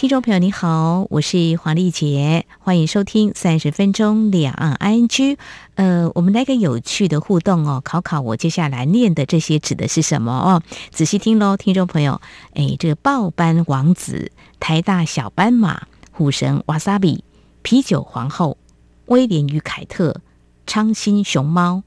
[0.00, 5.36] 听众朋友你好，我是黄丽杰，欢迎收听三十分钟两岸 ING。
[5.74, 10.62] 呃，我们来个有趣的互动哦，考考我接下来念的这些指的是什么哦？
[10.90, 12.18] 仔细听喽，听众朋友，
[12.54, 17.22] 哎，这个报班王子、台大小斑马、虎神瓦萨比、
[17.60, 18.56] 啤酒皇后、
[19.04, 20.22] 威廉与凯特、
[20.66, 21.82] 昌兴熊猫、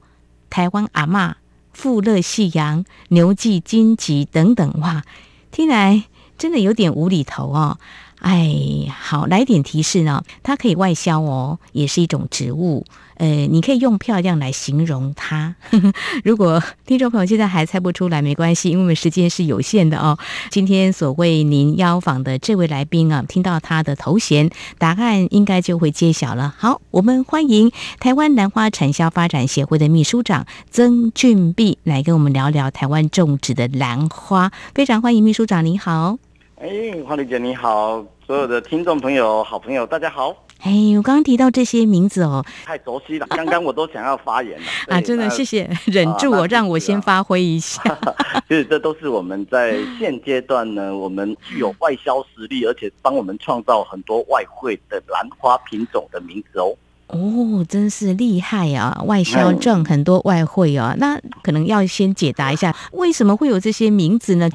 [0.50, 1.34] 台湾阿嬷、
[1.72, 5.02] 富乐夕阳、牛记金吉等等，哇，
[5.50, 6.04] 听来
[6.38, 7.78] 真的有点无厘头哦。
[8.24, 10.24] 哎，好，来点提示呢。
[10.42, 12.86] 它可以外销哦，也是一种植物。
[13.18, 15.54] 呃，你可以用漂亮来形容它。
[16.24, 20.18] 如果听众朋友现在还猜不出来，没关系，因为我们时间是有限的哦。
[20.48, 26.54] 今天所为您邀访的这位来宾啊，听到他的头衔，答案应该就会揭晓了。
[26.56, 34.50] 好，我们欢迎台湾兰花产销发展协会的秘书长曾俊碧来跟我们聊聊台湾种植的兰花。
[34.74, 36.16] 非常欢迎秘书长，你好。
[36.56, 36.68] 哎，
[37.06, 40.34] 黄丽姐你好，所有的听众朋友、好朋友，大家好。
[40.62, 44.98] 哎，我刚刚提到这些名字哦，太熟悉了，刚刚我都想要发言了 啊！
[44.98, 47.82] 真的谢谢，忍住我，让我先发挥一下。
[48.48, 56.74] 其实这都是我们在现阶段呢，我们具有外销实力，而且帮我们创造很多外汇的兰花品种的名字哦。
[57.08, 59.02] 哦，真是厉害啊！
[59.04, 64.48] 外销挣很多外汇啊，那可能要先解答一下，为什么会有这些名字呢？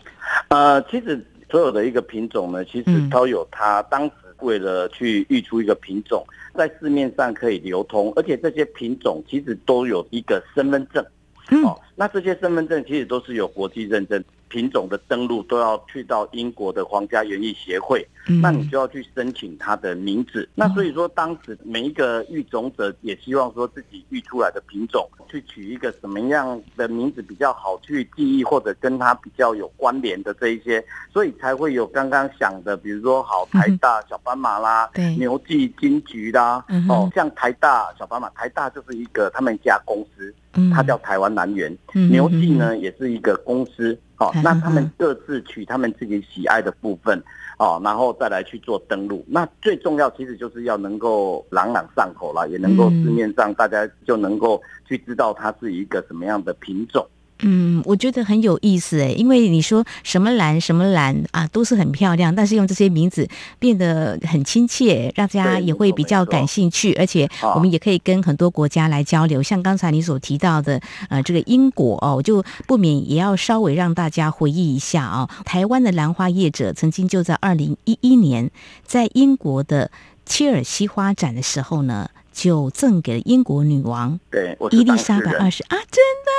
[0.47, 1.23] 呃，其实。
[1.49, 11.03] 所有的一个品种呢，其实都有它当时为了去育出一个品种，在市面上可以流通，而且这些品种其实都有一个身份证。
[11.65, 14.23] 哦，那这些身份证其实都是有国际认证。
[14.49, 18.05] 品种的登录都要去到英国的皇家园艺协会，
[18.41, 20.49] 那你就要去申请它的名字。
[20.55, 40.33] 那所以说，当时每一个育种者也希望说自己育出来的品种去取一个什么样的名字比较好去记忆，或者跟它比较有关联的这一些，所以才会有刚刚想的，比如说好台大小斑马啦，牛记金桔啦，哦，像台大小斑马，台大就是一个他们家公司。
[40.73, 47.17] 它叫台湾南园，牛记呢也是一个公司，哦，那他们各自取他们自己喜爱的部分，
[47.57, 49.23] 哦，然后再来去做登录。
[49.27, 57.05] 那最重要其实就是要能够朗朗上口啦，也能够市面上大家就能够去知道它是一个什么样的品种。
[57.05, 57.18] 嗯，
[57.85, 63.27] 我觉得很有意思诶，因为你说什么兰什么兰啊，都是很漂亮，但是用这些名字
[63.57, 69.41] 变得很亲切，让大家也会比较感兴趣，而且我们也可以跟很多国家来交流。
[69.41, 70.79] 像刚才你所提到的，
[71.09, 78.51] 呃，这个英国哦，我就不免也要稍微让大家回忆一下啊，台湾的兰花业者曾经就在二零一一年
[78.85, 79.89] 在英国的
[80.25, 82.09] 切尔西花展的时候呢。
[82.39, 85.61] 就赠给了英国女王，对，伊丽莎白二世。
[85.67, 86.31] 啊，真的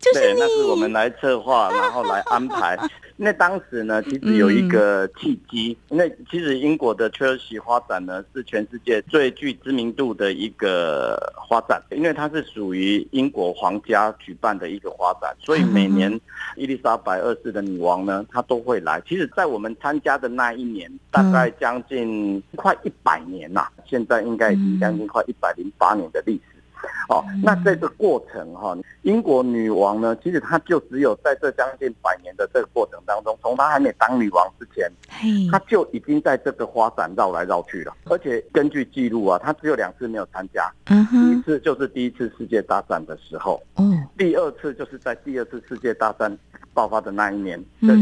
[0.00, 2.78] 就是你，那是我们来策划，然后来安排。
[3.20, 5.76] 那当时呢，其实有一个契机。
[5.88, 16.08] 那其实英国的切尔西花展呢，是全世界最具知名度的一个花展，因为它是属于英国皇家举办的一个花展，所以每年
[16.54, 19.02] 伊丽莎白二世的女王呢，她都会来。
[19.04, 26.57] 其实，在我们参加的那一年，大概将近快一百年呐，现在应该已经将近快一百零八年的历史。
[27.08, 34.90] 哦，那这个过程哈，英国女王呢，其实她就只有在这将近百年的这个过程当中，从她还没当女王之前，
[35.50, 37.96] 她就已经在这个花展绕来绕去了。
[38.04, 43.62] 而且根据记录啊，她只有两次没有参加，第一次就是第一次世界大战的时候，
[44.18, 46.36] 第二次就是在第二次世界大战
[46.74, 47.94] 爆发的那一年的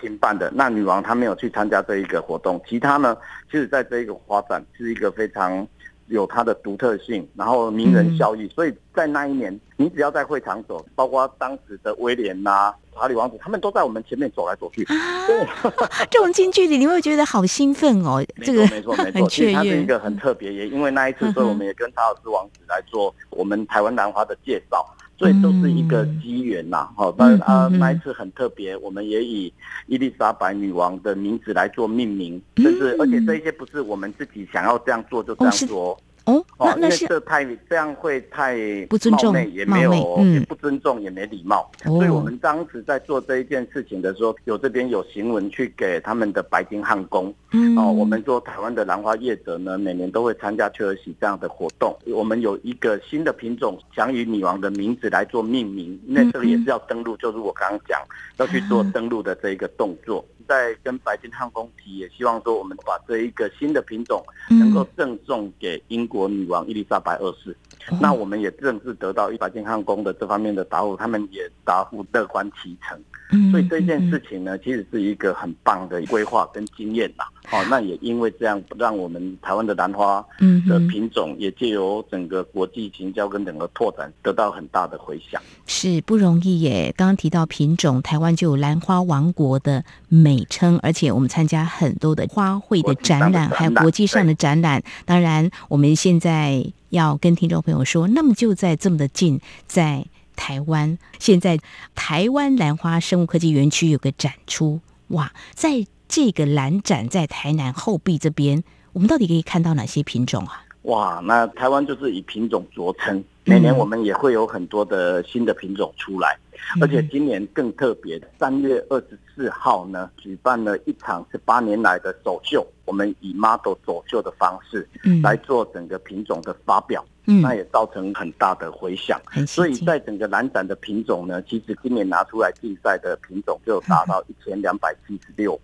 [0.00, 0.48] 停办的。
[0.54, 3.16] 那女王她没有去参加这一个活动，其他呢，
[3.50, 5.66] 其实在这一个花展是一个非常。
[6.08, 14.84] 有它的独特性，然后名人效益，所以在那一年，你只要在会场走，包括当时的威廉呐、啊、查理王子，他们都在我们前面走来走去。
[14.84, 15.46] 啊，对
[16.10, 18.24] 这种近距离，你会觉得好兴奋哦。
[18.42, 24.84] 这个没错没错没错，其实它是一个很特别，也因为那一次，所以我们也跟查尔斯王子来做我们台湾兰花的介绍，
[25.18, 26.88] 所以都是一个机缘呐。
[26.96, 29.52] 好，那啊那一次很特别，我们也以
[29.86, 35.98] 伊丽莎白女王的名字来做命名，就是而且这一些不是我们自己想要这样做就这样做。
[36.28, 38.56] 哦，那那是这太这样会太
[38.90, 39.92] 不尊重，也没有
[40.24, 41.70] 也不尊重，也没礼貌。
[41.84, 47.32] 所以我们当时在做这一件事情的时候，有这边有行文去给他们的白金汉宫。
[47.52, 51.96] 嗯，哦，我们说台湾的兰花业者呢，每年都会参加切尔西这样的活动。
[52.06, 58.00] 我们有一个新的品种，想以女王的名字来做命名，那这个也是要登录，就是我刚刚讲
[58.36, 60.22] 要去做登录的这一个动作。
[60.46, 67.54] 在跟白金汉宫提，也希望说我们把这一个新的品种能够赠送给英国女王伊丽莎白二世。
[67.90, 72.98] 嗯、那我们也正式得到白金汉宫的这方面的答复，他们也答复乐观其成。
[73.30, 77.24] 嗯所以这件事情呢，其实是一个很棒的规划跟经验呐。
[77.52, 80.24] 哦，那也因为这样，让我们台湾的兰花
[80.66, 85.40] 的品种也借由整个国际行销跟整个拓展，得到很大的回响。
[85.66, 86.92] 是不容易耶。
[86.96, 94.82] 刚刚提到品种，台湾就有兰花王国的美称，而且我们参加很多的花卉的展览，还有国际上的展览。
[95.04, 100.06] 当然，我们现在要跟听众朋友说，那么就在这么的近，在。
[100.40, 101.58] 台湾现在
[101.96, 108.62] 台湾兰花生物科技园区有个展出哇，在这个兰展在台南后壁这边，
[108.92, 110.62] 我们到底可以看到哪些品种啊？
[110.82, 116.38] 哇，那台湾就是以品种著称，每年我们也会有很多的新的品种出来。
[116.80, 122.66] 而且今年更特别，三月二十四号呢，举办了一场十八年来的首秀。
[122.84, 124.88] 我们以 model 走秀的方式，
[125.22, 129.20] 来做整个品种的发表，嗯，那也造成很大的回响。
[129.46, 135.54] 所以在整个兰展的品种呢，其实今年拿出来竞赛的品种就达到一千两百七十六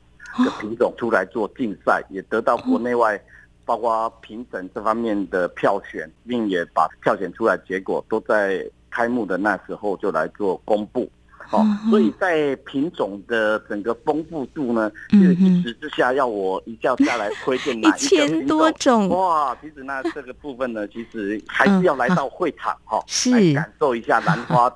[0.44, 3.20] 个品种出来做竞赛，也得到国内外
[3.64, 8.64] 包括评审这方面的票选，并也把票选出来结果都在。
[8.96, 19.52] 开幕的那时候就来做公布，好，所以在品种的整个丰富度呢，就是一时之下要我一下下来推荐哪一千多种哇！
[19.60, 24.72] 其实那这个部分呢，其实还是要来到会场哈，来感受一下兰花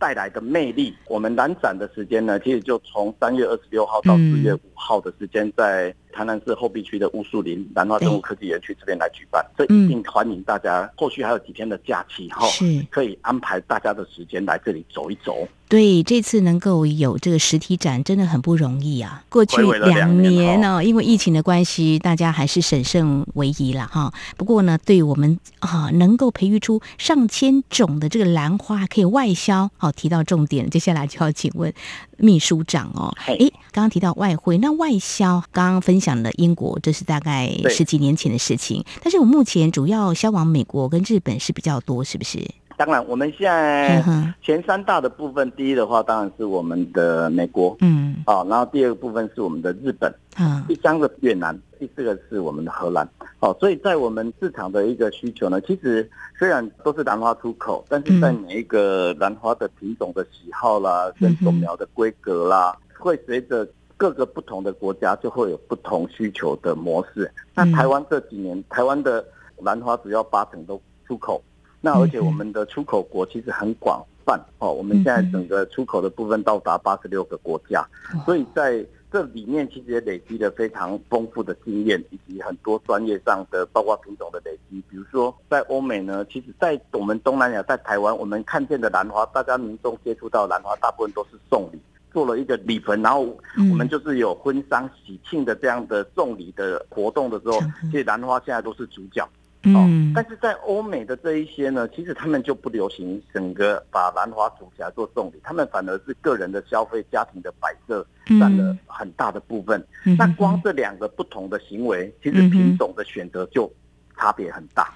[0.00, 0.92] 带来的魅力。
[1.06, 10.90] 我们兰展的时间呢，其实就从三月二十六号到四月五号的时间，在台南市后壁区的乌树林兰花生物科技园区这边来举办，这一定欢迎大家。
[10.96, 15.46] 后续还有几天的假期哈，是可以安排大家的时间来这里走一走。
[15.68, 19.22] 对，这次能够有这个实体展，真的很不容易啊。
[19.28, 24.12] 过去两年呢，因为疫情的关系，大家还是审慎为宜了哈。
[24.36, 31.72] 不过呢，对我们啊，能够培育出上千种的这个兰花，可以外销，好，提到重点，接下来就要请问
[32.20, 33.14] 秘书长哦。
[33.26, 33.36] 哎，
[33.70, 36.00] 刚刚提到外汇，那外销刚刚分。
[36.00, 38.82] 享了英国，这是大概十几年前的事情。
[39.02, 42.38] 但是我目前主要销往美国跟日本是比较多，是不是？
[42.78, 44.02] 当然，我们现在
[44.42, 53.06] 前三大的部分，第一的话当然是我们的美国，嗯，啊，然后第二个部分是我们的日本，嗯，第三个越南，第四个是我们的荷兰。
[53.40, 56.08] 哦，所以在我们市场的一个需求呢，其实
[56.38, 63.68] 虽然都是兰花出口，但是在每一个兰花的品种的喜好啦，跟种苗的规格啦，会随着。
[64.00, 67.30] 各个不同的国家就会有不同需求的模式。
[67.54, 69.22] 那台湾这几年，台湾的
[69.58, 71.42] 兰花主要八成都出口，
[71.82, 74.72] 那而且我们的出口国其实很广泛哦。
[74.72, 77.86] 我们现在整个出口的部分到达八十六个国家，
[78.24, 84.80] 所以在这里面其实也累积了非常丰富的经验，以及很多专业上的，包括品种的累积。
[84.88, 91.80] 比如说在欧美呢，其实，在我们东南亚，在台湾，我们看见的兰花，大家民众接触到兰花，大部分都是送礼。
[92.12, 93.20] 做了一个礼盆，然后
[93.56, 97.60] 我们就是有婚丧喜庆的这样的送礼的活动的时候，
[97.90, 99.24] 其实兰花现在都是主角。
[99.64, 108.06] 哦，但是在欧美的这一些呢，其实他们就不流行整个把兰花组起来做送礼，他们反而是个人的消费、家庭的摆设
[108.38, 109.84] 占了很大的部分。
[110.18, 113.70] 那光这两个不同的行为，其实品种的选择就
[114.16, 114.88] 差别很大。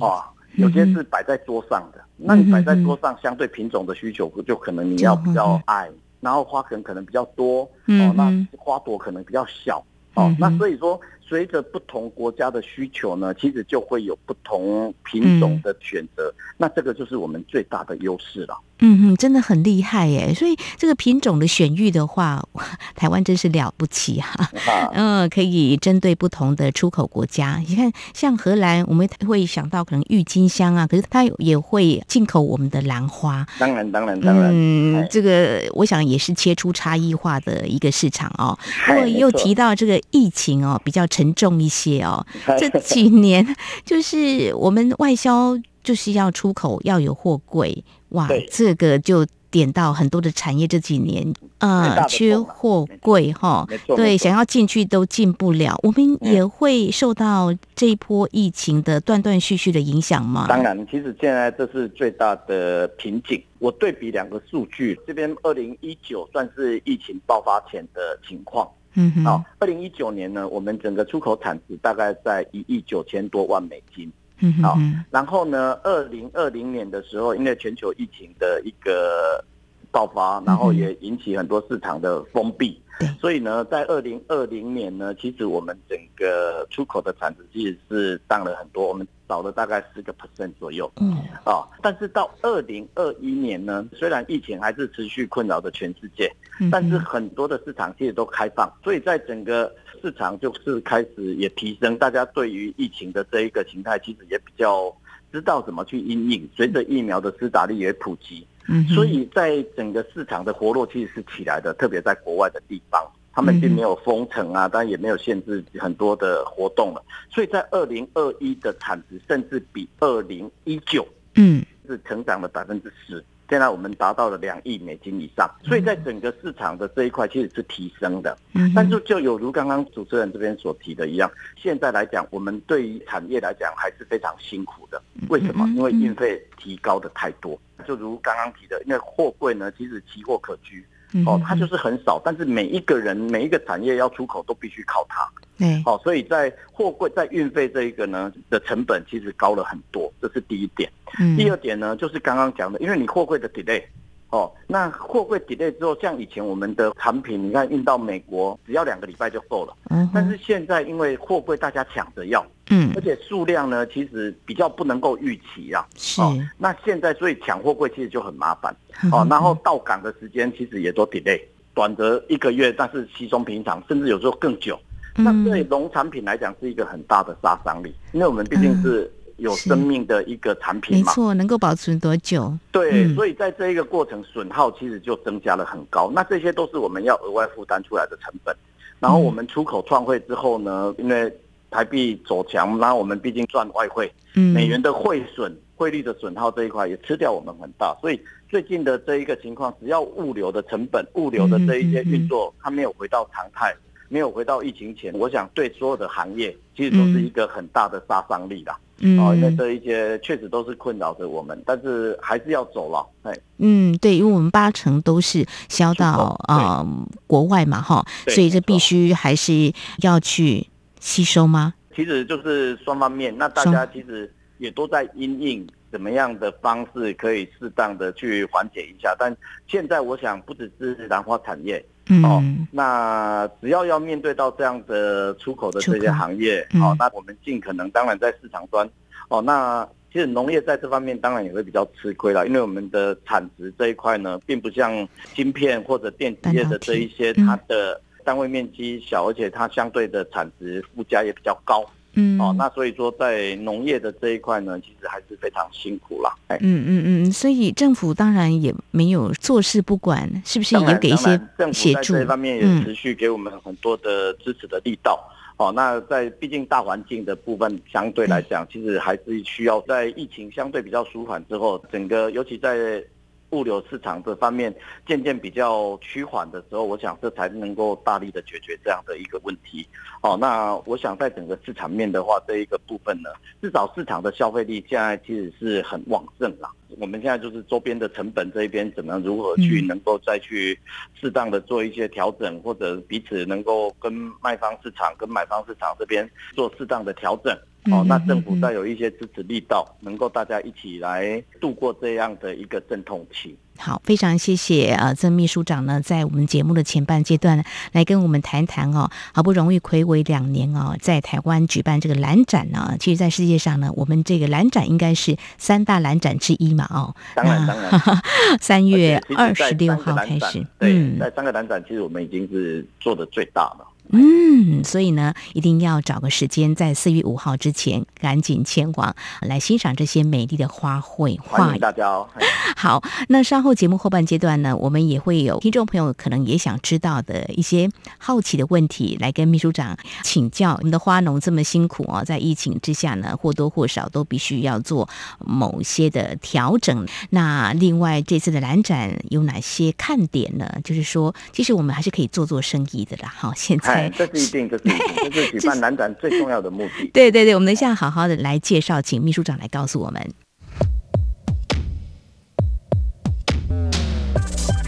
[0.00, 0.22] 哦，
[0.54, 5.90] 有些是摆在桌上的，那你摆在桌上，相对品种的需求就可能你要比较矮。
[6.20, 9.80] 然后花梗可能比较多，哦，那花朵可能比较小，
[10.14, 18.58] 哦，那所以说，随着不同国家的需求呢，其实就会有不同品种的选择，那这个就是我们最大的优势了。
[18.80, 20.32] 嗯哼，真的很厉害耶！
[20.34, 22.42] 所以这个品种的选育的话，
[22.94, 24.50] 台湾真是了不起哈。
[24.94, 33.46] 嗯、呃，可以针对不同的出口国家，你看像荷兰，我们会想到可能郁金香啊，可是它也会进口我们的兰花。
[33.58, 34.50] 当然，当然，当然。
[34.52, 38.56] 嗯，这个我想也是切出差异化的一个市场哦。
[38.86, 42.24] 不过又提到这个疫情哦，比较沉重一些哦。
[42.58, 43.44] 这几年
[43.84, 45.58] 就是我们外销。
[45.80, 55.78] 就是要出口要有货柜哇，这个就点到很多的产业这几年呃缺货柜哈，对，想要进去都进不了。
[55.82, 60.46] 我们也会受到这一波疫情的断断续续的影响吗？
[60.48, 63.42] 当然，其实现在这是最大的瓶颈。
[63.58, 74.12] 我对比两个数据，这边二零一九算是疫情爆发前的情况，嗯哼，好，二零一九年呢，我们整个出口产值大概在一亿九千多万美金。
[74.40, 74.76] 嗯，好。
[75.10, 79.44] 然后呢，二零二零年的时候，因为全球疫情的一个
[79.90, 82.80] 爆发，然后也引起很多市场的封闭。
[83.00, 90.90] 对，所以呢，在二零二零年呢，其实我们整个出口的产值其实是降了很多，我们少了大概十个 percent 左右。
[91.00, 96.28] 嗯，啊，但是到二零二一年呢，虽然疫情还是持续困扰着全世界，
[96.72, 104.94] 但是很多的市场其实都开放，所以在整个市场就是开始也提升，大家对于疫情的这一个形态，其实也比较
[105.32, 106.48] 知道怎么去应应。
[106.56, 108.46] 随着疫苗的施打力也普及。
[108.68, 113.02] 嗯，所以在整个市场的活络其实是起来的，特别在国外的地方，
[113.32, 117.02] 他们并没有封城啊，当然也没有限制很多的活动了。
[117.30, 123.24] 所以在二零二一的产值甚至比二零一九，嗯，是成长了百分之十。
[123.48, 128.36] 现在我们达到了两亿美金以上，所以在整个市场的这一块其实是提升的。
[128.54, 135.02] 嗯，但是就有如刚刚主持人这边所提的一样，现在来讲，我们对于产业来讲还是非常辛苦的。
[135.28, 135.66] 为什么？
[135.68, 137.58] 因为运费提高的太多。
[137.86, 140.84] 就如刚刚提的，因为货柜呢，其实奇货可居，
[141.26, 145.26] 哦，它就是很少，但是每一个人、每一个产业要出口都必须靠它。
[145.58, 150.90] 对，哦，所以在货柜在运费这一个呢的成本其实高了很多，这是第一点。
[151.18, 153.82] 嗯，第二点呢，就是刚刚讲的，因为你货柜的 delay，
[154.30, 159.74] 哦，那货柜 delay 之后，像以前我们的产品，你看运到美国只要两个礼拜就够了。
[159.88, 165.86] 嗯，但是现在因为货柜大家抢着要，嗯，而且数量呢其实比较不能够预期啊。
[165.96, 166.20] 是，
[166.58, 168.74] 那现在所以抢货柜其实就很麻烦。
[169.10, 171.40] 哦，然后到港的时间其实也都 delay，
[171.72, 174.78] 短则一个月，但是稀松平常，甚至有时候更久。
[175.20, 182.52] 那对农产品来讲是一个很大的杀伤力，因为我们毕竟是有生命的一个产品嘛，没错，能够保存多久？
[182.70, 188.54] 对，所以在这一个过程损耗其实就增加了很高，那这些都是我们要额外负担出来的成本。
[189.00, 191.32] 然后我们出口创汇之后呢，因为
[191.70, 203.72] 台币走强，然后我们毕竟赚外汇，美元的汇损、汇率的损耗这一块也吃掉我们很大，所以最近的这一个情况，只要物流的成本、物流的这一些运作，它没有回到常态。
[204.08, 208.78] 没有回到疫情前，我想对所有的行业其实都是一个很大的杀伤力啦。
[209.00, 213.06] 嗯，因为这一些确实都是困扰着我们，但是还是要走了。
[213.22, 216.86] 哎，嗯，对，因为我们八成都是销到啊、呃、
[217.26, 219.72] 国外嘛，哈，所以这必须还是
[220.02, 220.66] 要去
[220.98, 221.74] 吸收吗？
[221.94, 229.14] 其实就是双方面，那大家其实也都在因应怎么样的方式可以适当的去缓解一下。
[229.18, 229.34] 但
[229.66, 231.84] 现在我想，不只是兰花产业。
[232.24, 238.88] 哦，那只要要面对到这样的出口的这些行业，哦，那我们尽可能，当然在市场端，
[239.28, 251.84] 哦，那其实农业在这方面当然也会比较吃亏了，因为我们的产值这一块呢，并不像芯片或者电子业的这一些，它的单位面积小，而且它相对的产值附加也比较高。
[252.18, 256.34] 嗯，哦，那所以说在农业的这一块呢，其实还是非常辛苦啦。
[256.48, 261.40] 哎，嗯嗯嗯，所以政府当然也没有坐视不管，是不是也给一些
[261.72, 262.14] 协助？
[262.14, 265.18] 政府在这方面也持续给我们很多的支持的力道。
[265.58, 273.02] 哦，那在毕竟大环境的部分相对来讲，其实还是需要在疫情相对比较舒缓之后，整个尤其在。
[273.50, 274.74] 物流市场这方面
[275.06, 279.86] 渐渐比较趋缓的时候，我想这才能够大力的解决这样的一个问题。
[280.22, 283.30] 哦，那我想在整个市场面的话，这一个部分呢，
[283.62, 286.70] 至少市场的消费力现在其实是很旺盛啦。
[286.98, 290.78] 我们现在就是周边的成本这一边怎么如何去能够再去
[291.20, 294.12] 适当的做一些调整，或者彼此能够跟
[294.42, 297.56] 卖方市场跟买方市场这边做适当的调整。
[297.90, 303.56] 哦，那政府再有一些支持力道，能够大家一起来度过这样的一个阵痛期。
[303.80, 317.90] 好，非常谢谢呃曾秘书长呢，在我们节目的前半阶段来跟我们谈谈哦，好不容易睽违两年哦，在台湾举办这个蓝展呢，其实，在世界上呢，我们这个蓝展应该是三大蓝展之一嘛，哦，当然当然，
[318.60, 323.86] 三月二十六号开始，对，在三个蓝展，其实我们已经是做的最大了。
[324.10, 331.38] 嗯，所以呢，一定要找个时间，在四月五号之前赶紧前往来欣赏这些美丽的花卉。
[331.40, 332.26] 欢迎大家哦。
[332.76, 340.74] 好，那稍后节目后半阶段呢，我们也会有听众朋友可能也想知道的一些好奇的问题，来跟秘书长请教。
[340.78, 347.06] 我们的花农这么辛苦哦，在疫情之下呢，或多或少都必须要做某些的调整。
[347.30, 350.66] 那另外这次的兰展有哪些看点呢？
[350.84, 353.34] 就是说，其实我们还是可以做做生意的啦。
[353.36, 353.97] 好，现在。
[354.16, 357.10] 这是一定，这是一定，这是举办南展最重要的目的。
[357.12, 360.22] 对对对，我们等一下好好的来介绍，请秘书长来告诉我们。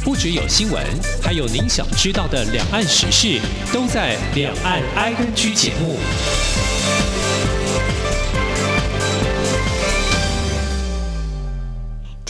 [0.02, 0.84] 不只有新闻，
[1.22, 3.40] 还有您想知道的两岸时事，
[3.72, 5.98] 都在《两岸 ING》节目。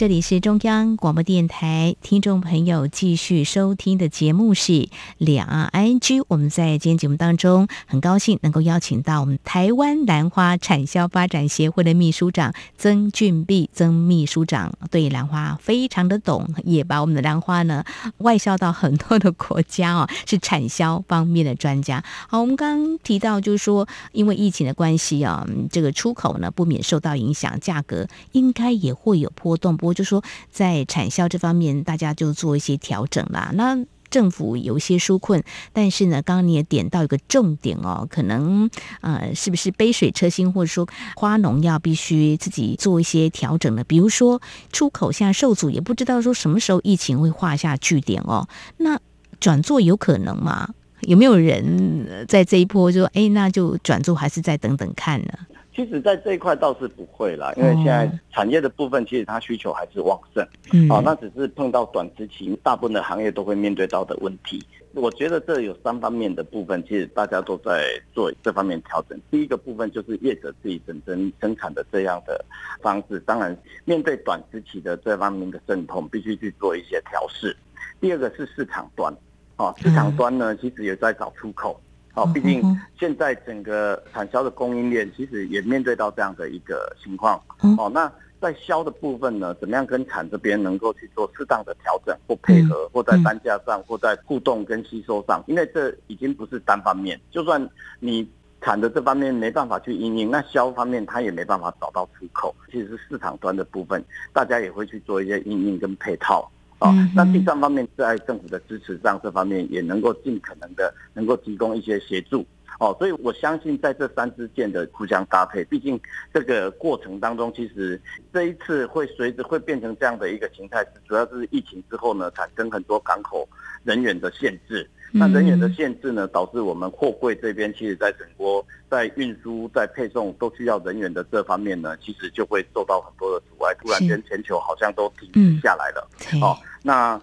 [0.01, 4.89] 这里是中央广播电台，听众朋友继续收听的节目是
[5.19, 6.23] 两岸 ING。
[6.27, 17.83] 我们在今天节目当中，很高兴能够邀请到我们台湾兰花产销发展协会的秘书长曾俊碧曾秘书长，对兰花非常的懂，也把我们的兰花呢
[18.17, 22.03] 外销到很多的国家哦，是产销方面的专家。
[22.27, 29.77] 好，我们刚刚提到就是说，因为疫情的关系啊，这个出口呢不免受到影响，价格应该也会有波动。
[29.77, 33.51] 不就说在产销这方面，大家就做一些调整啦。
[33.53, 33.77] 那
[34.09, 38.69] 政府有一些纾困，但是呢，刚刚你也点到一个重点哦，可能
[38.99, 43.85] 呃，是不是杯水车薪，或者说花农要必须自己做一些调整呢？
[43.85, 44.41] 比如说
[44.73, 48.49] 出口现在受阻，也不知道说什么时候疫情会画下句点哦。
[48.77, 48.99] 那
[49.39, 50.73] 转做有可能吗？
[51.03, 55.29] 有没有人在这一波就说，哎，那就转做，还是再等等看呢？
[55.73, 60.45] 其实，在这一块倒是不会啦，因为现在产业的部分，其实它需求还是旺盛。
[60.73, 64.61] 嗯，好，那只是碰到短时期，大部分的行业都会面对到的问题。
[64.93, 69.17] 我觉得这有三方面的部分，其实大家都在做这方面调整。
[69.31, 72.43] 第一个部分就是业者自己本身生产的这样的
[72.81, 77.55] 方式，当然面对短时期的这方面的阵痛，必须去做一些调试。
[78.01, 79.13] 第二个是市场端，
[79.55, 81.79] 啊，市场端呢，其实也在找出口。
[82.13, 82.61] 好，毕竟
[82.99, 87.41] 现在整个产销的供应链其实也面对到这样的一个情况。
[87.77, 97.19] 哦，那在销的部分呢，怎么样跟产这边能够去做适当的调整或配合，或在单价上，或在互动跟吸收上，因为这已经不是单方面。
[97.29, 98.27] 就算你
[98.59, 102.53] 产的这方面没办法去应应，那销方面它也没办法找到出口。
[102.71, 104.03] 其实是市场端的部分，
[104.33, 106.51] 大家也会去做一些应应跟配套。
[106.81, 112.45] 哦，那第三方面在政府的支持上，这方面也能够尽可能的能够提供一些协助。
[112.79, 115.99] 哦，所以我相信在这三支箭的互相搭配，毕竟
[116.33, 118.01] 这个过程当中，其实
[118.33, 123.47] 这一次会随着会变成这样的一个形态，主要是疫情之后呢，产生很多港口
[123.83, 124.89] 人员的限制。
[125.13, 133.75] 那人员的限制呢，导致我们货柜这边其实在整个在运输、在配送都需要人员的这方面呢，其实就会受到很多的阻碍。
[133.75, 136.09] 突然间，全球好像都停止下来了。
[136.41, 137.21] 哦，那。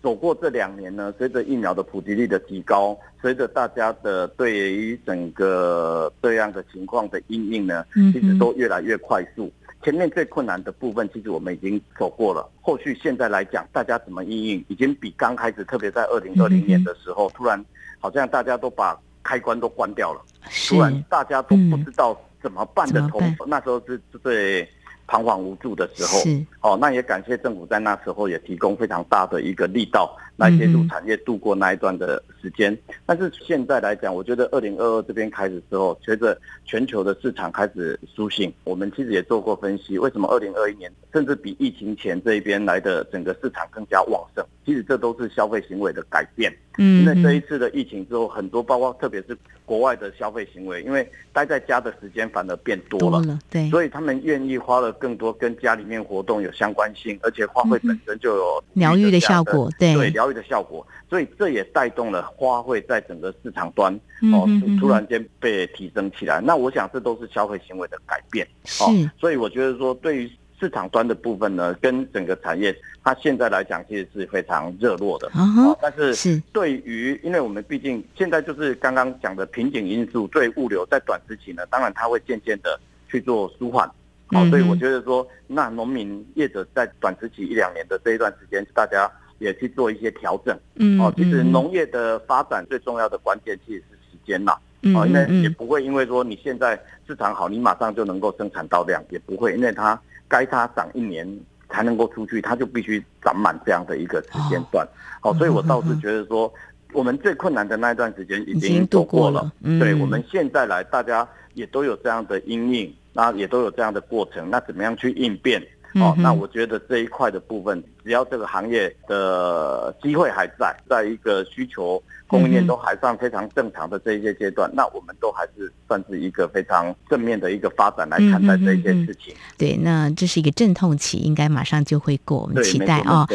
[0.00, 9.52] 走过这两年呢，随着疫苗的普及率的提高，随着大家的对于整个这样的情况的应应呢，其实都越来越快速。
[9.82, 12.48] 前面最困难的部分，其实我们已经走过了。
[12.62, 17.62] 后续现在来讲，大家怎么应应，已经比刚开始，特别在二零二零年的时候，突然
[17.98, 20.22] 好像大家都把开关都关掉了，
[20.68, 24.66] 突然大家都不知道怎么办的头，那时候是最。
[25.08, 26.20] 彷徨无助的时候，
[26.60, 32.72] 哦，那也感谢政府在那时候也提供非常大的一个力道来协助产业度过那一段的时间。
[32.72, 44.44] 嗯、但是现在来讲，我觉得二零二二这边开始之后，随着全球的市场开始苏醒，我们其实也做过分析，为什么二零二一年甚至比疫情前这一边来的整个市场更加旺盛？
[44.64, 46.54] 其实这都是消费行为的改变。
[46.76, 63.92] 嗯，因为这一次的疫情之后，很多包括特别是国外的消费行为，因为待在家的时间反而变多了，多了对，所以他们愿意花了更多跟家里面活动有相关性，而且花卉本身就有疗愈的效果，对，对，疗愈的效果，所以这也带动了花卉在整个市场端
[64.32, 64.46] 哦，
[64.80, 66.40] 突然间被提升起来。
[66.40, 68.46] 那我想这都是消费行为的改变，
[68.80, 70.30] 哦，所以我觉得说对于。
[70.60, 75.30] 市场端的部分呢，跟整个产业，它现在来讲其实是非常热络的。
[75.30, 82.76] Uh-huh, 但是对于，因为我们毕竟现在就是刚刚讲的瓶颈因素，对物流在短时期呢，当然它会渐渐的
[83.08, 83.88] 去做舒缓。
[84.32, 84.50] 好、uh-huh.
[84.50, 90.58] 所以我觉得说，那农民业者在短时期一两年的这一段时间，大家也去做一些调整。
[90.76, 94.52] 嗯，哦，其实农业的发展最重要的关键其实是时间呐。
[94.94, 100.00] 哦，因为也不会因为说你现在市场好，你马上就能够生产到量，也不会，因为它。
[100.30, 101.26] 该它涨一年
[101.70, 104.86] 才能够出去，它就必须涨满这样的一个时间段。
[105.22, 106.52] 好、哦，所以我倒是觉得说，
[106.92, 109.50] 我们最困难的那一段时间已经度过了。
[109.62, 115.66] 嗯、对，我们现在来，大家也都有这样的阴影，那也都有这样的过程，那怎么样去应变？
[115.94, 129.34] 哦，那我觉得这一块的部分，只要这个行业的机会还在，在一个需求供应链都还算非常正常的这一些阶段，那我们都还是算是一个非常正面的一个发展来看待这一件事情。
[129.56, 133.26] 对，那这是一个阵痛期，应该马上就会过，我们期待啊。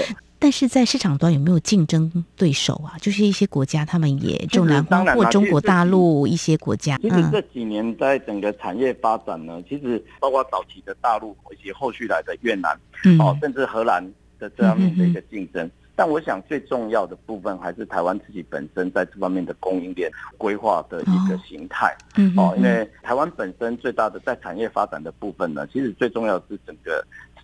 [0.44, 3.00] 但是在市场端有没有竞争对手啊？
[3.00, 6.98] 就是一些国家，他们也种兰花，或中国大陆一些国家。
[6.98, 12.78] 其实这几年在整个产业发展呢，其实包括早期的大陆以及后续来的越南，
[13.22, 14.04] 哦，甚至荷兰
[14.38, 15.72] 的这方面的一个竞争。
[15.96, 21.96] 但我想最重要的部分还是台湾自己本身在这方面的供应链规划的一个形态。
[22.36, 27.02] 哦，因为台湾本身最大的在产业发展的部分呢，其实最重要的是整个。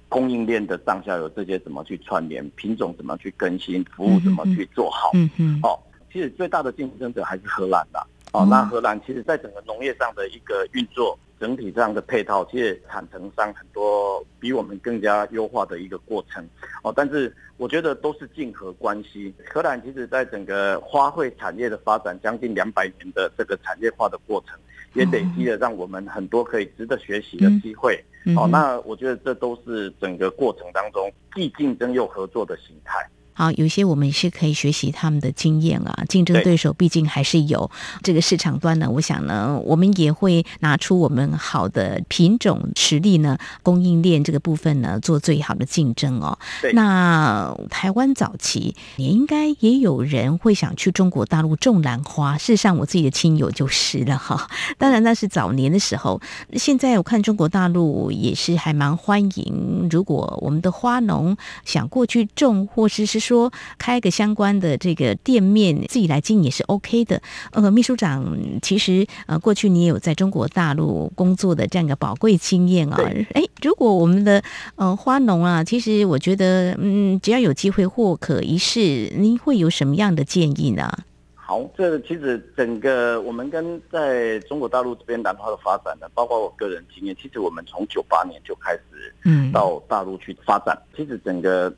[0.09, 5.11] 供应链的上下游这些怎么去串联，品种怎么去更新，服务怎么去做好。
[5.13, 5.59] 嗯嗯。
[5.63, 5.79] 哦，
[6.11, 8.05] 其实最大的竞争者还是荷兰的。
[8.33, 16.47] 哦，那荷兰其实在整个农业上的一个运作，整体上的配套，其实产程上很多比我们更加优化的一个过程。
[16.83, 19.33] 哦，但是我觉得都是竞合关系。
[19.51, 24.59] 荷兰其实在整个花卉产业的发展将近两百年的这个产业化的过程，
[24.93, 28.03] 也累积了让我们很多可以值得学习的机会。
[28.35, 32.97] 哦，那我觉得这都是整个过程当中既竞争又合作的形态。
[33.39, 36.03] 好，有些我们是可以学习他们的经验啊。
[36.09, 37.71] 竞争对手毕竟还是有
[38.03, 38.89] 这个市场端呢。
[38.89, 46.37] 我想呢，我们也会拿出我们好的品种实力呢，供应链这个部分呢，做最好的竞争哦。
[46.73, 52.37] 那台湾早期也应该也有人会想去中国大陆种兰花。
[52.37, 54.49] 事实上，我自己的亲友就是了哈。
[54.77, 56.19] 当然那是早年的时候，
[56.57, 59.87] 现在我看中国大陆也是还蛮欢迎。
[59.89, 63.28] 如果我们的花农想过去种，或者是说。
[63.29, 67.21] 说开个相关的这个店面，自己来经营也是 OK 的。
[67.51, 68.25] 呃，秘书长，
[68.59, 72.97] 其实呃，过去你也有在中国大陆工作的这样一个宝贵经验啊。
[73.35, 74.41] 哎，如果我们的
[74.75, 80.91] 呃花农啊，其实我觉得，嗯，只要有机会或可一试，您会有什么样的建议呢？
[81.35, 88.81] 好，这其实整个我们跟在中国大陆这边兰花的发展呢，包括我个人经验，其实我们从九八年就开始
[89.23, 91.71] 嗯到大陆去发展，嗯、其实整个。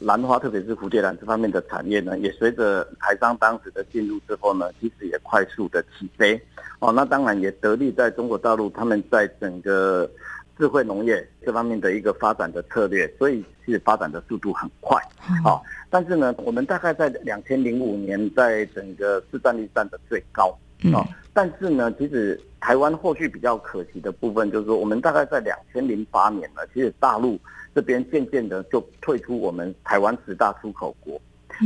[0.00, 6.40] 兰花，特别是蝴蝶兰这方面的产业呢，也随着台商当时的进入之后呢，其实也快速的起飞。
[6.78, 10.08] 哦，那当然也得力在中国大陆，他们在整个
[10.56, 14.96] 智慧农业这方面的一个发展的策略，所以其实发展的速度很快。
[15.42, 20.56] 好，但是呢，我们大概在两千零五年，在整个市占率占的最高。
[20.92, 27.36] 哦，但是呢，其实台湾后续比较可惜的部分，就是说我们大概在两千零八年呢，其实大陆。
[27.74, 31.20] 这边渐渐的就退出我们台湾十大出口国，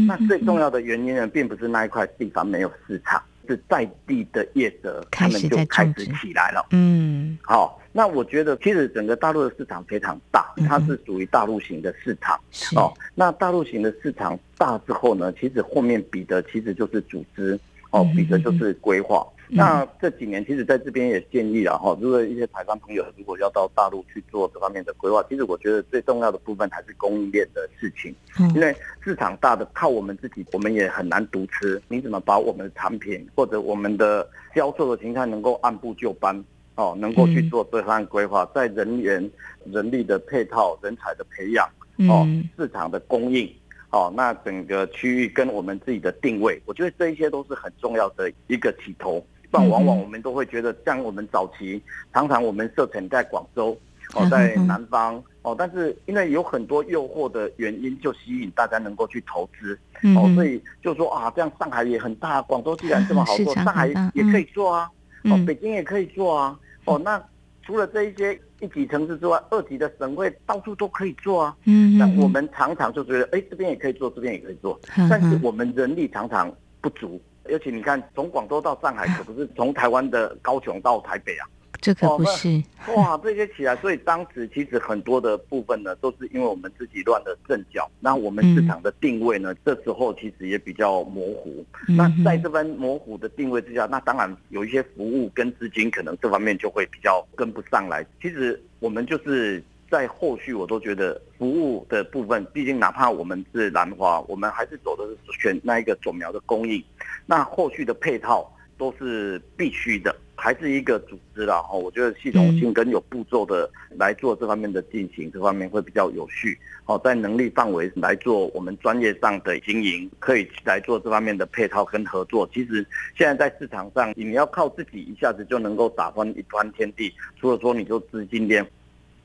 [0.07, 6.67] 那最重要的原因呢，并不是那一块地方没有市场，是在地的业者他们就开始起来了。
[6.71, 12.39] 嗯，好，那我觉得其实整个大陆的市场非常大，它是属于大陆型的市场。
[12.77, 17.59] 哦，那大陆型的市场大之后呢，其实后面比的其实就是组织，
[17.91, 19.27] 哦，比的就是规划。
[19.55, 28.15] 那这几年，其实在这边也建议了哈，如果一些台湾朋友如果要到大陆去做这方面的规划，其实我觉得最重要的部分还是供应链的事情，
[28.55, 31.81] 因为市场大的靠我们自己，我们也很难独吃。
[31.89, 36.43] 你怎么把我们的产品或者我们的销售的形态能够按部就班
[36.77, 39.31] 哦，能够去做这方规划，在人员、
[39.67, 41.69] 人力的配套、人才的培养
[42.09, 43.47] 哦，市场的供应
[43.91, 49.23] 哦，那整个区域跟我们自己的定位，我觉得这一些都是很重要的一个起头。
[49.53, 51.81] 但往往我们都会觉得，像我们早期
[52.13, 53.79] 常常我们设厂在广州
[54.15, 59.79] 哦，在南方哦，但是因为有很多诱惑的原因，就吸引大家能够去投资
[60.17, 64.91] 哦，所以就说啊，这样上海也很大，广州既然这么好做，上海也可以做啊，
[65.25, 67.23] 哦，北京也可以做啊，哦，那
[67.63, 77.21] 除了这一些一级城市之外，二级的省会到处都可以做啊，嗯，那我们常常就觉得，哎，这边也可以做，这边也可以做，但是我们人力常常不足。
[77.49, 81.49] 尤其你看，从广州到上海， 可不是从台湾的高雄到台北啊，
[81.81, 82.63] 这可不是。
[82.97, 87.91] 哇，这些起来，所以当时其实很多的部分呢，都是因为我们自己乱了阵脚。
[88.01, 91.65] 那我们市场的定位呢，这时候其实也比较模糊。
[91.89, 98.05] 那在这番模糊的定位之下，那当然有一些服务跟资金，可能这方面就会比较跟不上来。
[98.21, 99.63] 其实我们就是。
[99.93, 106.83] 在后续，我都觉得服务的部分，毕竟哪怕我们是兰花，我们还是走的是选那一个种苗的供应，
[107.27, 111.75] 那后续的配套都是必须的，还是一个组织啦哈。
[111.75, 116.59] 我觉得系统性跟有步骤的来做这方面的进行，这方面会比较有序。
[116.87, 122.49] 哦，在能力范围来做我们专业上的经营，可以来做这方面的配套跟合作。
[122.51, 128.67] 其实现在在市场上，你要靠自己一下子就能够打翻一番天地，除了说你就资金链。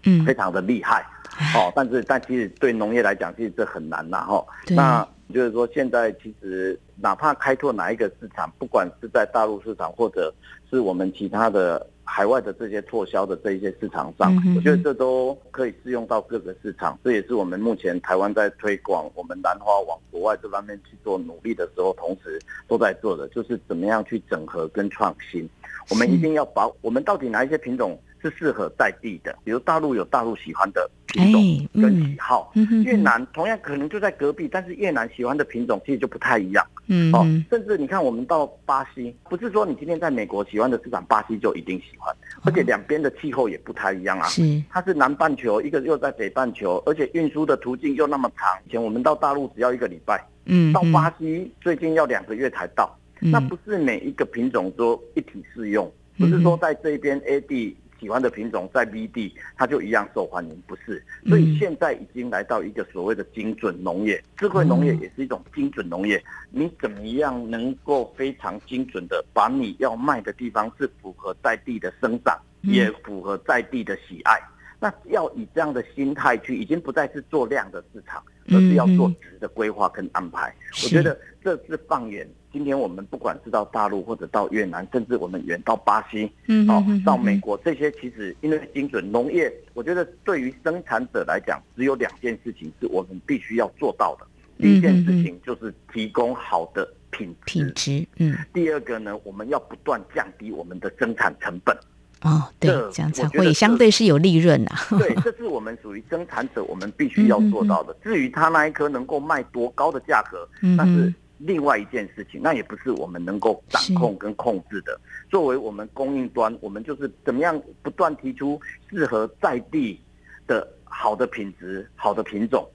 [0.07, 1.05] 嗯，非常的厉害，
[1.53, 4.45] 哦，但是但其实对农业来讲，其实这很难呐，哈。
[4.69, 10.33] 那就是说，现在其实哪怕开拓哪一个市场，不管是在大陆市场，或者
[10.69, 16.97] 是我们其他的海外的这些拓销的这一些市场上，我觉得这都可以适用到各个市场。
[17.03, 25.45] 这也是我们目前台湾在推广我们兰花往国外这方面去做努力的时候，同时都在做的，就是怎么样去整合跟创新。
[25.89, 27.99] 我们一定要把我们到底哪一些品种。
[28.21, 32.51] 是适合在地的，比如大陆有大陆喜欢的品种跟喜好，
[32.83, 36.65] 越南同样可能就在隔壁，但是越南喜欢的品种其实就不太一样。
[36.87, 44.25] 嗯，哦，甚至你看我们到巴西，不是说你今天在美国喜欢的市场，巴西就一定喜欢，而且两边的气候也不太一样啊。
[44.27, 48.47] 是，它是南半球，一个又在北半球，而且运输的途径又那么长。
[48.65, 52.97] 以前我们到大陆只要一个礼拜，嗯，到巴西最近要两个月才到。
[53.19, 61.03] 那不是每一个品种都一体适用，不是说在这边 A 地喜欢的品种在 B 地它就一样受欢迎，不是。
[61.27, 66.23] 所以现在已经来到一个所谓的精准农业，智慧农业也是一种精准农业。
[66.51, 74.39] 你怎么样能够非常精准的把你要卖的地方是符合在地的生长，也符合在地的喜爱？
[74.79, 80.53] 那要以这样的心态去，已经不再是做量的市场，而是要做质的规划跟安排。
[80.83, 82.29] 我觉得这是放眼。
[82.57, 94.25] 今天我们不管是到大陆或者到越南，甚至我们远到巴西，嗯，哦，到美国，这些其实因为精准农业，我觉得对于生产者来讲，只有两件事情是我们必须要做到的。
[94.57, 98.35] 第一件事情就是提供好的品质，品质，嗯。
[98.51, 101.77] 第二个呢，我们要不断降低我们的生产成本。
[102.21, 104.71] 哦，对，这样才会相对是有利润呐。
[104.97, 107.95] 对， 这是我们属于生产者，我们必须要做到的。
[108.03, 111.13] 至于他那一颗能够卖多高的价格，那是。
[111.37, 114.99] 另外一件事情，那也不是我们能够掌控跟控制的。
[115.29, 120.01] 作为我们供应端，我们就是怎么样不断提出适合在地
[120.47, 122.67] 的好的品质、好的品种，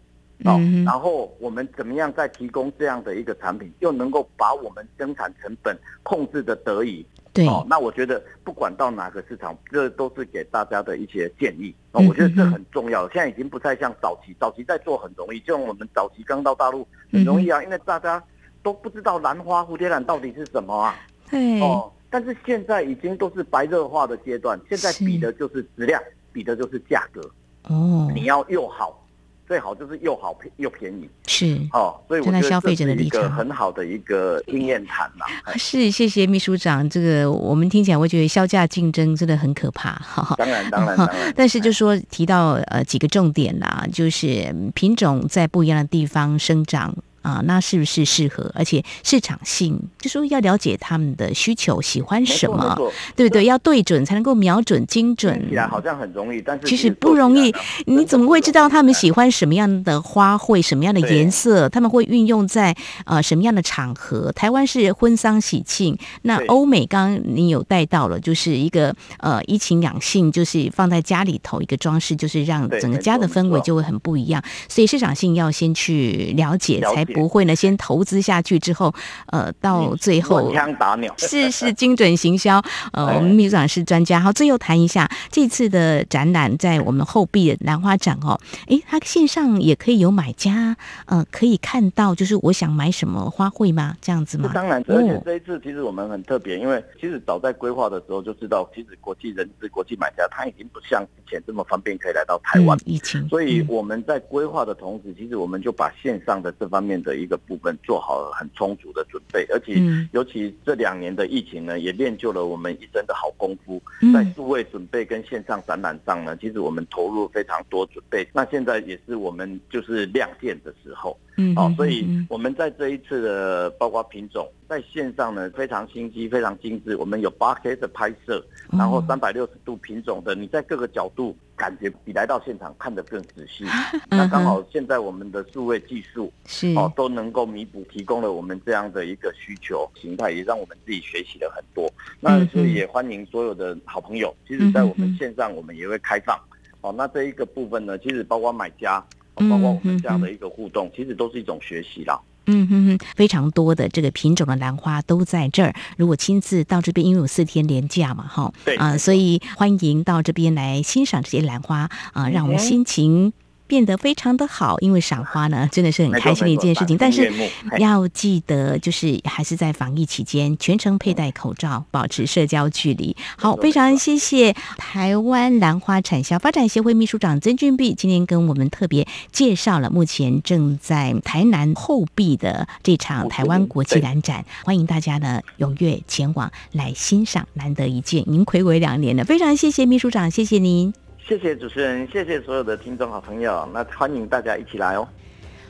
[0.44, 7.04] 哦，然后我们怎么样再提供这样的一个产品，又能够把我们生产成本控制的得宜。
[7.32, 11.74] 对，哦，那我觉得不管到哪个市场，这都是给大家的一些建议。
[11.92, 13.08] 哦，我觉得这很重要。
[13.08, 18.22] 现在已经不再像早期，早期在做很容易，就像我们早期刚到大陆很容易啊，因为大家。
[18.62, 20.94] 都不知道兰花蝴蝶兰到底是什么啊？
[21.30, 26.00] 对哦，但是现在已经都是白热化的阶段，现在比的就是质量，
[26.32, 27.20] 比的就是价格。
[27.68, 29.02] 哦，你要又好，
[29.48, 31.08] 最好就是又好又便宜。
[31.26, 35.24] 是哦，所以我觉得这是一个很好的一个经验谈嘛。
[35.56, 36.88] 是，谢谢秘书长。
[36.90, 39.92] 这个我们听起来，我觉得销价竞争真的很可怕。
[39.92, 41.32] 哈， 当然，当然， 当然。
[41.34, 46.94] 但是就说提到呃几个重点啦，就是品种在不一样的地方生长。
[47.22, 48.50] 啊，那是不是适合？
[48.54, 52.76] 而且市场性，就说要了解他们的需求，喜欢什么，
[53.16, 53.44] 对不对？
[53.44, 55.38] 要对准才能够瞄准精准。
[55.38, 57.54] 听起来好像很容易，但是其实不容易。
[57.86, 61.68] 你怎么会知道他们喜欢什么样的花卉、什么样的颜色？
[61.68, 64.32] 他们会运用在呃什么样的场合？
[64.32, 74.42] 台湾是婚丧喜庆，那欧美刚刚你有带到了，就是一个呃怡情养性，就是放在家里头一个装饰，就是让整个家的氛围就会很不一样。
[74.68, 77.06] 所以市场性要先去了解才。
[77.14, 78.92] 不会呢，先投资下去之后，
[79.26, 82.62] 呃，到最后打鸟，是是精准行销。
[82.92, 84.20] 呃，我们秘书长是专家。
[84.20, 93.96] 好，最后谈一下这次的展览，在我们后壁的兰花展哦，哎，它线上也可以有买家，呃，可以看到，就是我想买什么花卉吗？
[94.00, 94.50] 这样子吗？
[94.54, 107.01] 当然，而且这一次其实我们很特别，因为其实早在规划的时候就知道，其实国际人士、国际买家他已经不像以前这么方便可以来到台湾，疫情，所以我们在规划的同时，其实我们就把线上的这方面。
[107.02, 109.80] 的一个部分做好了很充足的准备，而且
[110.12, 118.26] 尤其这两年的疫情呢，也练就了我们一身的好功夫，在数位准备跟线上展览上呢，其实我们投入非常多准备。
[118.32, 126.96] 那现在也是我们就是亮剑的时候，嗯，好，所以我们在这一次的包括品种在线上呢，非常清晰，非常精致。
[126.96, 131.36] 我们有八 K 的拍摄，然后三百六十度品种的，你在各个角度。
[131.62, 133.64] 感觉比来到现场看得更仔细，
[134.10, 141.88] 那刚好现在我们的数位技术是哦都能够弥补，提供了我们这样的一个需求形态，也让我们自己学习了很多。
[142.18, 146.36] 那所以也欢迎所有的好朋友，其实，在我们线上我们也会开放
[146.80, 146.92] 哦。
[146.98, 148.98] 那这一个部分呢，其实包括买家，
[149.34, 152.20] 包括我们这样的一个互动，其实都是一种学习啦。
[152.46, 155.74] 嗯哼哼，非常多的这个品种的兰花都在这儿。
[155.96, 163.32] 如果亲自到这边，因为有四天连假嘛，哈，对啊，所以欢迎到这边来欣赏这些兰花啊，让我们心情。
[163.72, 166.94] 变得非常的好，因为赏花呢， 真的是很开心的一件事情。
[166.98, 167.32] 但是
[167.78, 173.16] 要记得，就是还是在防疫期间，全程佩戴口罩，保持社交距离。
[173.38, 188.22] 好，非常谢谢台湾兰花产销发展协会秘书长曾俊碧，今天跟我们特别介绍了目前正在台南后壁的这场台湾国际兰展，欢迎大家呢踊跃前往来欣赏，难得一见。
[188.26, 190.92] 您睽违两年了，非常谢谢秘书长，谢谢您。
[191.26, 195.08] 谢谢主持人，谢谢所有的听众好朋友，那欢迎大家一起来哦。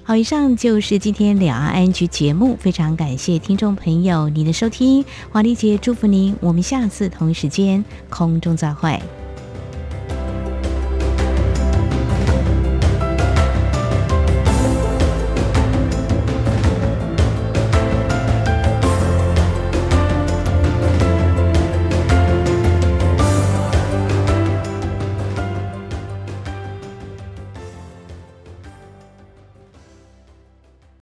[0.02, 9.00] 好，以上就是今天两岸安局节目，非常感谢听众朋友您的收听，华丽姐祝福您，我们下次同一时间空中再会。